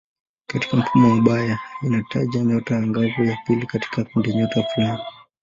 [0.47, 5.03] Katika mfumo wa Bayer inataja nyota angavu ya pili katika kundinyota fulani.